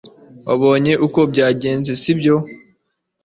[0.47, 2.35] Wabonye uko byagenze sibyo